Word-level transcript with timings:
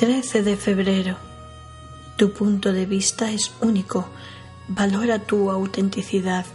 13 0.00 0.42
de 0.42 0.56
febrero. 0.56 1.18
Tu 2.16 2.32
punto 2.32 2.72
de 2.72 2.86
vista 2.86 3.30
es 3.32 3.52
único. 3.60 4.08
Valora 4.66 5.18
tu 5.18 5.50
autenticidad. 5.50 6.46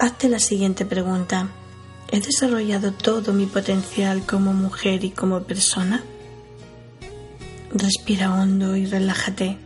Hazte 0.00 0.28
la 0.28 0.40
siguiente 0.40 0.84
pregunta. 0.84 1.46
¿He 2.10 2.18
desarrollado 2.18 2.90
todo 2.90 3.32
mi 3.32 3.46
potencial 3.46 4.26
como 4.26 4.52
mujer 4.52 5.04
y 5.04 5.10
como 5.10 5.44
persona? 5.44 6.02
Respira 7.72 8.34
hondo 8.34 8.74
y 8.74 8.86
relájate. 8.86 9.58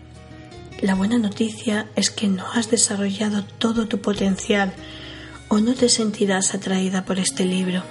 La 0.83 0.95
buena 0.95 1.17
noticia 1.17 1.89
es 1.97 2.11
que 2.11 2.29
no 2.29 2.53
has 2.53 2.71
desarrollado 2.71 3.47
todo 3.47 3.89
tu 3.89 3.99
potencial 3.99 4.75
o 5.49 5.59
no 5.59 5.73
te 5.73 5.89
sentirás 5.89 6.55
atraída 6.55 7.07
por 7.07 7.19
este 7.19 7.47
libro. 7.47 7.83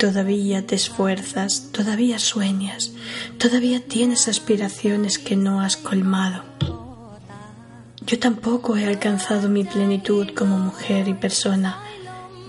Todavía 0.00 0.66
te 0.66 0.76
esfuerzas, 0.76 1.72
todavía 1.72 2.18
sueñas, 2.18 2.92
todavía 3.36 3.84
tienes 3.84 4.28
aspiraciones 4.28 5.18
que 5.18 5.36
no 5.36 5.60
has 5.60 5.76
colmado. 5.76 6.42
Yo 8.06 8.18
tampoco 8.18 8.78
he 8.78 8.86
alcanzado 8.86 9.50
mi 9.50 9.64
plenitud 9.64 10.30
como 10.34 10.56
mujer 10.56 11.06
y 11.06 11.12
persona, 11.12 11.82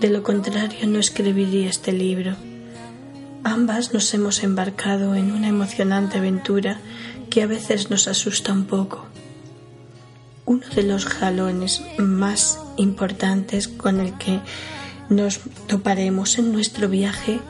de 0.00 0.08
lo 0.08 0.22
contrario 0.22 0.86
no 0.86 0.98
escribiría 0.98 1.68
este 1.68 1.92
libro. 1.92 2.36
Ambas 3.44 3.92
nos 3.92 4.14
hemos 4.14 4.42
embarcado 4.42 5.14
en 5.14 5.30
una 5.30 5.48
emocionante 5.48 6.16
aventura 6.16 6.80
que 7.28 7.42
a 7.42 7.46
veces 7.46 7.90
nos 7.90 8.08
asusta 8.08 8.50
un 8.54 8.64
poco. 8.64 9.04
Uno 10.46 10.66
de 10.74 10.84
los 10.84 11.04
jalones 11.04 11.82
más 11.98 12.58
importantes 12.78 13.68
con 13.68 14.00
el 14.00 14.16
que 14.16 14.40
nos 15.12 15.40
toparemos 15.66 16.38
en 16.38 16.52
nuestro 16.52 16.88
viaje 16.88 17.40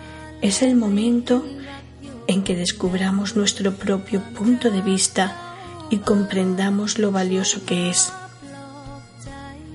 es 0.41 0.63
el 0.63 0.77
momento 0.77 1.45
en 2.27 2.43
que 2.43 2.57
descubramos 2.57 3.37
nuestro 3.37 3.75
propio 3.75 4.21
punto 4.35 4.71
de 4.71 4.83
vista 4.83 5.37
y 5.91 5.99
comprendamos 5.99 6.99
lo 6.99 7.13
valioso 7.13 7.65
que 7.65 7.91
es. 7.91 8.13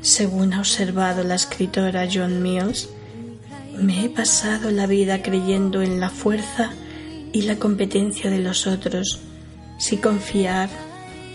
Según 0.02 0.54
ha 0.54 0.60
observado 0.60 1.24
la 1.24 1.36
escritora 1.36 2.08
John 2.12 2.42
Mills, 2.42 2.90
me 3.78 4.06
he 4.06 4.10
pasado 4.10 4.72
la 4.72 4.88
vida 4.88 5.22
creyendo 5.22 5.82
en 5.82 6.00
la 6.00 6.10
fuerza 6.10 6.72
y 7.34 7.44
la 7.44 7.58
competencia 7.58 8.30
de 8.30 8.40
los 8.40 8.68
otros, 8.68 9.20
sin 9.78 10.00
confiar 10.00 10.70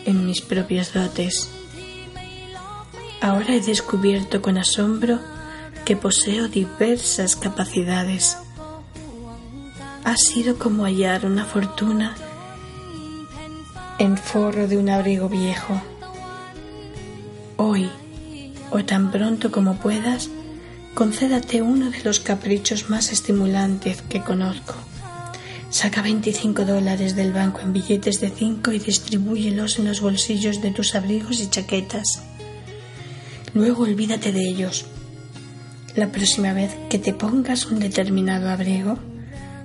en 0.04 0.26
mis 0.26 0.40
propios 0.40 0.92
dotes. 0.92 1.48
Ahora 3.20 3.54
he 3.54 3.60
descubierto 3.60 4.42
con 4.42 4.58
asombro 4.58 5.20
que 5.84 5.96
poseo 5.96 6.48
diversas 6.48 7.36
capacidades. 7.36 8.36
Ha 10.04 10.16
sido 10.16 10.58
como 10.58 10.84
hallar 10.84 11.26
una 11.26 11.44
fortuna 11.44 12.14
en 13.98 14.16
forro 14.16 14.68
de 14.68 14.78
un 14.78 14.88
abrigo 14.88 15.28
viejo. 15.28 15.80
Hoy, 17.56 17.88
o 18.70 18.84
tan 18.84 19.10
pronto 19.10 19.50
como 19.50 19.76
puedas, 19.76 20.28
concédate 20.94 21.62
uno 21.62 21.90
de 21.90 22.02
los 22.02 22.20
caprichos 22.20 22.90
más 22.90 23.12
estimulantes 23.12 24.02
que 24.02 24.22
conozco. 24.22 24.74
Saca 25.70 26.02
25 26.02 26.64
dólares 26.64 27.16
del 27.16 27.32
banco 27.32 27.60
en 27.60 27.72
billetes 27.72 28.20
de 28.20 28.30
5 28.30 28.72
y 28.72 28.78
distribúyelos 28.78 29.78
en 29.78 29.86
los 29.86 30.00
bolsillos 30.00 30.60
de 30.60 30.70
tus 30.70 30.94
abrigos 30.94 31.40
y 31.40 31.48
chaquetas. 31.48 32.22
Luego 33.54 33.84
olvídate 33.84 34.32
de 34.32 34.48
ellos. 34.48 34.86
La 35.94 36.08
próxima 36.10 36.54
vez 36.54 36.74
que 36.88 36.98
te 36.98 37.12
pongas 37.12 37.66
un 37.66 37.78
determinado 37.78 38.48
abrigo 38.48 38.98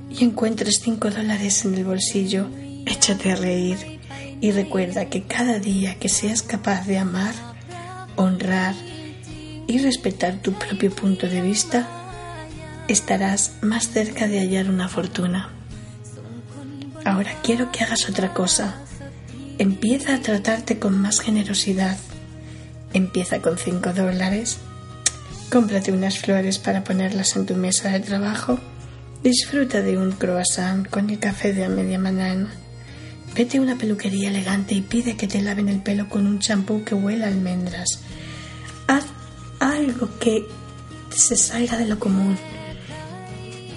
y 0.10 0.26
encuentres 0.26 0.82
5 0.84 1.10
dólares 1.10 1.64
en 1.64 1.76
el 1.76 1.86
bolsillo, 1.86 2.48
échate 2.86 3.32
a 3.32 3.38
reír 3.38 3.78
y 4.42 4.52
recuerda 4.52 5.06
que 5.06 5.24
cada 5.24 5.60
día 5.60 5.96
que 5.96 6.10
seas 6.10 6.44
capaz 6.44 6.86
de 6.86 6.98
amar, 6.98 7.34
honrar 8.18 8.76
y 9.68 9.80
respetar 9.80 10.42
tu 10.42 10.52
propio 10.52 10.92
punto 10.92 11.30
de 11.30 11.42
vista, 11.42 11.88
estarás 12.90 13.54
más 13.62 13.88
cerca 13.88 14.28
de 14.28 14.40
hallar 14.40 14.70
una 14.70 14.90
fortuna. 14.90 15.54
Ahora 17.06 17.32
quiero 17.42 17.72
que 17.72 17.86
hagas 17.86 18.10
otra 18.10 18.34
cosa. 18.34 18.76
Empieza 19.60 20.16
a 20.16 20.20
tratarte 20.20 20.78
con 20.78 21.00
más 21.00 21.22
generosidad. 21.22 21.98
Empieza 22.94 23.42
con 23.42 23.58
5 23.58 23.94
dólares. 23.94 24.60
Cómprate 25.52 25.92
unas 25.92 26.20
flores 26.20 26.60
para 26.60 26.84
ponerlas 26.84 27.36
en 27.36 27.46
tu 27.46 27.56
mesa 27.56 27.90
de 27.90 28.00
trabajo. 28.00 28.60
Disfruta 29.24 29.82
de 29.82 29.98
un 29.98 30.12
croissant 30.12 30.88
con 30.88 31.10
el 31.10 31.20
café 31.20 31.54
de 31.54 31.68
media 31.70 32.00
mañana. 32.00 32.50
Vete 33.36 33.58
a 33.58 33.62
una 33.62 33.78
peluquería 33.78 34.30
elegante 34.30 34.76
y 34.76 34.82
pide 34.82 35.16
que 35.16 35.28
te 35.28 35.42
laven 35.42 35.70
el 35.70 35.82
pelo 35.82 36.10
con 36.10 36.28
un 36.28 36.40
champú 36.40 36.84
que 36.84 36.96
huela 36.96 37.26
a 37.26 37.30
almendras. 37.30 38.00
Haz 38.88 39.06
algo 39.60 40.10
que 40.20 40.46
se 41.10 41.36
salga 41.36 41.78
de 41.78 41.88
lo 41.88 42.00
común 42.00 42.38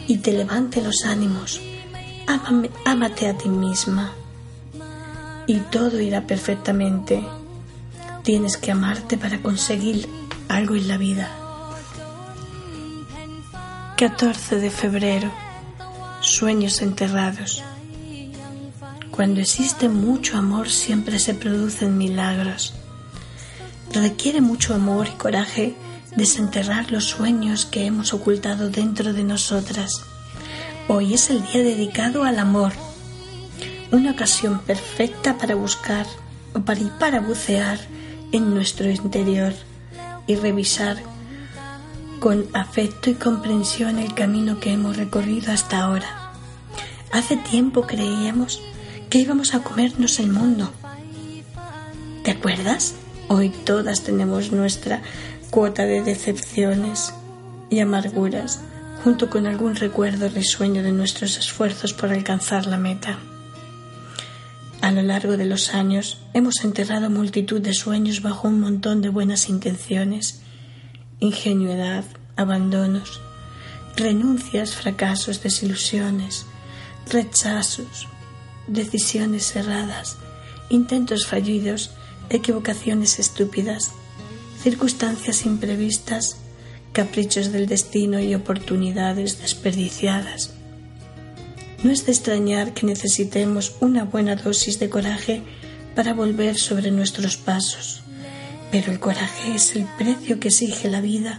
y 0.07 0.19
te 0.19 0.33
levante 0.33 0.83
los 0.83 1.05
ánimos 1.05 1.61
ámate 2.85 3.29
a 3.29 3.37
ti 3.37 3.49
misma 3.49 4.13
y 5.47 5.59
todo 5.71 6.01
irá 6.01 6.27
perfectamente. 6.27 7.23
Tienes 8.23 8.57
que 8.57 8.71
amarte 8.71 9.19
para 9.19 9.41
conseguir 9.43 10.09
algo 10.49 10.77
en 10.77 10.89
la 10.89 10.97
vida. 10.97 11.40
14 14.01 14.61
de 14.61 14.71
febrero. 14.71 15.31
Sueños 16.23 16.81
enterrados. 16.81 17.63
Cuando 19.11 19.43
existe 19.43 19.91
mucho 19.91 20.39
amor 20.39 20.71
siempre 20.71 21.19
se 21.19 21.35
producen 21.35 21.99
milagros. 21.99 22.73
Requiere 23.93 24.41
mucho 24.41 24.75
amor 24.75 25.09
y 25.09 25.19
coraje 25.19 25.75
desenterrar 26.17 26.91
los 26.91 27.05
sueños 27.05 27.67
que 27.67 27.85
hemos 27.85 28.15
ocultado 28.15 28.71
dentro 28.71 29.13
de 29.13 29.23
nosotras. 29.23 30.01
Hoy 30.89 31.13
es 31.13 31.29
el 31.29 31.43
día 31.43 31.63
dedicado 31.63 32.25
al 32.25 32.39
amor, 32.39 32.73
una 33.93 34.13
ocasión 34.13 34.61
perfecta 34.61 35.37
para 35.37 35.57
buscar 35.57 36.07
o 36.55 36.61
para, 36.61 36.99
para 36.99 37.21
bucear 37.21 37.79
en 38.33 38.55
nuestro 38.55 38.89
interior 38.89 39.53
y 40.27 40.37
revisar 40.37 40.97
con 42.21 42.47
afecto 42.53 43.09
y 43.09 43.15
comprensión 43.15 43.99
el 43.99 44.15
camino 44.15 44.61
que 44.61 44.73
hemos 44.73 44.99
recorrido 44.99 45.53
hasta 45.53 45.81
ahora. 45.81 46.33
Hace 47.11 47.39
tiempo 47.39 47.87
creíamos 47.87 48.63
que 49.09 49.19
íbamos 49.19 49.55
a 49.55 49.63
comernos 49.63 50.21
el 50.21 50.31
mundo. 50.31 50.71
¿Te 52.23 52.33
acuerdas? 52.33 52.95
Hoy 53.29 53.49
todas 53.49 54.03
tenemos 54.03 54.53
nuestra 54.53 55.03
cuota 55.51 55.87
de 55.87 56.03
decepciones 56.03 57.15
y 57.71 57.81
amarguras 57.81 58.61
junto 59.03 59.31
con 59.31 59.47
algún 59.47 59.75
recuerdo 59.77 60.29
risueño 60.29 60.83
de 60.83 60.93
nuestros 60.93 61.39
esfuerzos 61.39 61.95
por 61.95 62.11
alcanzar 62.11 62.67
la 62.67 62.77
meta. 62.77 63.19
A 64.83 64.93
lo 64.93 65.03
largo 65.03 65.39
de 65.39 65.47
los 65.47 65.75
años 65.75 66.19
hemos 66.35 66.65
enterrado 66.65 67.09
multitud 67.09 67.63
de 67.63 67.73
sueños 67.73 68.21
bajo 68.21 68.49
un 68.49 68.61
montón 68.61 69.01
de 69.01 69.09
buenas 69.09 69.49
intenciones, 69.49 70.43
ingenuidad, 71.21 72.05
abandonos, 72.37 73.21
renuncias, 73.97 74.75
fracasos, 74.75 75.43
desilusiones, 75.43 76.47
rechazos, 77.09 78.09
decisiones 78.67 79.55
erradas, 79.55 80.17
intentos 80.71 81.27
fallidos, 81.27 81.91
equivocaciones 82.31 83.19
estúpidas, 83.19 83.93
circunstancias 84.63 85.45
imprevistas 85.45 86.37
caprichos 86.93 87.53
del 87.53 87.67
destino 87.67 88.21
y 88.21 88.35
oportunidades 88.35 89.41
desperdiciadas. 89.41 90.55
No 91.83 91.91
es 91.91 92.05
de 92.05 92.13
extrañar 92.13 92.75
que 92.75 92.87
necesitemos 92.87 93.77
una 93.81 94.05
buena 94.05 94.37
dosis 94.37 94.79
de 94.79 94.91
coraje 94.91 95.43
para 95.95 96.15
volver 96.15 96.57
sobre 96.57 96.91
nuestros 96.91 97.37
pasos, 97.37 98.03
pero 98.71 98.93
el 98.93 99.01
coraje 99.01 99.55
es 99.55 99.75
el 99.77 99.87
precio 99.99 100.39
que 100.39 100.49
exige 100.49 100.89
la 100.89 101.01
vida 101.01 101.39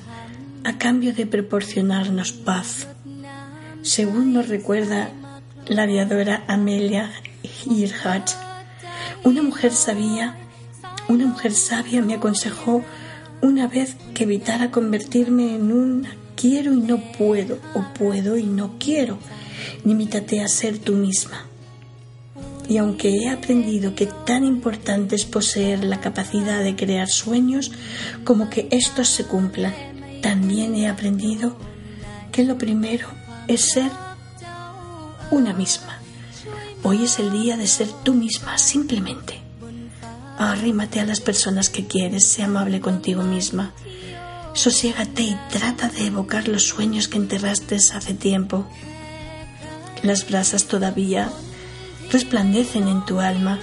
a 0.64 0.78
cambio 0.78 1.14
de 1.14 1.26
proporcionarnos 1.26 2.32
paz. 2.32 2.88
Según 3.82 4.34
nos 4.34 4.48
recuerda 4.48 5.10
la 5.68 5.84
aviadora 5.84 6.44
Amelia 6.48 7.12
Earhart, 7.70 8.30
una 9.24 9.42
mujer 9.42 9.72
sabia, 9.72 10.36
una 11.08 11.26
mujer 11.26 11.54
sabia 11.54 12.02
me 12.02 12.16
aconsejó 12.16 12.84
una 13.42 13.68
vez 13.68 13.96
que 14.14 14.24
evitara 14.24 14.72
convertirme 14.72 15.56
en 15.56 15.72
un 15.72 16.08
quiero 16.36 16.74
y 16.74 16.82
no 16.82 16.98
puedo 17.18 17.60
o 17.74 17.84
puedo 17.94 18.38
y 18.38 18.44
no 18.44 18.78
quiero. 18.80 19.18
Limítate 19.84 20.42
a 20.42 20.48
ser 20.48 20.80
tú 20.80 20.94
misma. 20.94 21.51
Y 22.72 22.78
aunque 22.78 23.10
he 23.10 23.30
aprendido 23.30 23.96
que 23.96 24.06
tan 24.06 24.46
importante 24.46 25.18
es 25.18 25.26
poseer 25.26 25.84
la 25.84 26.00
capacidad 26.00 26.64
de 26.64 26.78
crear 26.78 27.10
sueños 27.10 27.70
como 28.24 28.50
que 28.50 28.70
estos 28.72 29.10
se 29.10 29.26
cumplan, 29.26 29.74
también 30.22 30.76
he 30.76 30.88
aprendido 30.88 31.58
que 32.32 32.46
lo 32.46 32.58
primero 32.58 33.10
es 33.50 33.74
ser 33.74 33.92
una 35.32 35.52
misma. 35.52 36.00
Hoy 36.84 37.04
es 37.04 37.20
el 37.20 37.34
día 37.34 37.58
de 37.58 37.68
ser 37.68 37.90
tú 38.06 38.14
misma, 38.14 38.58
simplemente. 38.58 39.42
Arrímate 40.38 41.02
a 41.02 41.06
las 41.06 41.20
personas 41.20 41.70
que 41.70 41.88
quieres, 41.88 42.26
sé 42.26 42.42
amable 42.42 42.80
contigo 42.80 43.22
misma. 43.22 43.74
Sosiégate 44.54 45.24
y 45.24 45.38
trata 45.52 45.90
de 45.90 46.08
evocar 46.08 46.48
los 46.48 46.70
sueños 46.70 47.10
que 47.10 47.18
enterraste 47.18 47.76
hace 47.76 48.14
tiempo. 48.14 48.66
Las 50.04 50.26
brasas 50.26 50.68
todavía 50.68 51.30
resplandecen 52.12 52.88
en 52.88 53.06
tu 53.06 53.20
alma. 53.20 53.60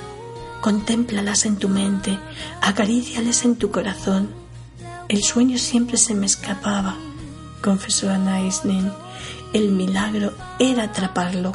Contémplalas 0.61 1.45
en 1.45 1.57
tu 1.57 1.69
mente, 1.69 2.19
acaríciales 2.61 3.45
en 3.45 3.57
tu 3.57 3.71
corazón. 3.71 4.31
El 5.09 5.23
sueño 5.23 5.57
siempre 5.57 5.97
se 5.97 6.15
me 6.15 6.27
escapaba, 6.27 6.97
confesó 7.63 8.11
Ana 8.11 8.41
El 9.53 9.71
milagro 9.71 10.33
era 10.59 10.85
atraparlo, 10.85 11.53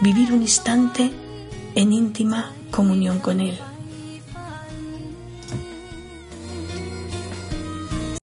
vivir 0.00 0.32
un 0.32 0.42
instante 0.42 1.12
en 1.76 1.92
íntima 1.92 2.50
comunión 2.70 3.20
con 3.20 3.40
él. 3.40 3.58